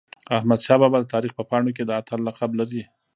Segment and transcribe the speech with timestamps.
[0.37, 2.83] احمدشاه بابا د تاریخ په پاڼو کي د اتل لقب لري.